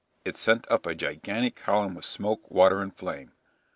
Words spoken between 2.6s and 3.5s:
and flame."